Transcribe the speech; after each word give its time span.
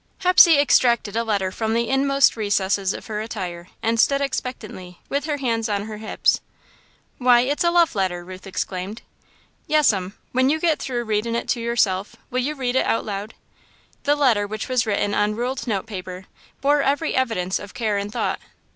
Hepsey 0.21 0.57
extracted 0.57 1.15
a 1.15 1.23
letter 1.23 1.51
from 1.51 1.75
the 1.75 1.87
inmost 1.87 2.35
recesses 2.35 2.91
of 2.91 3.05
her 3.05 3.21
attire 3.21 3.67
and 3.83 3.99
stood 3.99 4.19
expectantly, 4.19 4.99
with 5.09 5.25
her 5.25 5.37
hands 5.37 5.69
on 5.69 5.83
her 5.85 5.97
hips. 5.97 6.41
"Why, 7.19 7.41
it's 7.41 7.63
a 7.63 7.69
love 7.69 7.93
letter!" 7.93 8.25
Ruth 8.25 8.47
exclaimed. 8.47 9.03
"Yes'm. 9.67 10.15
When 10.31 10.49
you 10.49 10.59
get 10.59 10.79
through 10.79 11.03
readin' 11.03 11.35
it 11.35 11.47
to 11.49 11.59
yourself, 11.61 12.15
will 12.31 12.41
you 12.41 12.55
read 12.55 12.75
it 12.75 12.87
out 12.87 13.05
loud?" 13.05 13.35
The 14.05 14.15
letter, 14.15 14.47
which 14.47 14.67
was 14.67 14.87
written 14.87 15.13
on 15.13 15.35
ruled 15.35 15.67
note 15.67 15.85
paper, 15.85 16.25
bore 16.61 16.81
every 16.81 17.13
evidence 17.13 17.59
of 17.59 17.75
care 17.75 17.97
and 17.99 18.11
thought. 18.11 18.39